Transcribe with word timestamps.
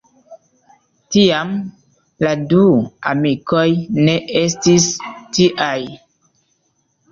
Tiam 1.15 1.51
la 2.25 2.31
du 2.55 2.63
amikoj 3.13 3.67
ne 4.09 4.17
estis 4.43 4.91
tiaj. 5.39 5.73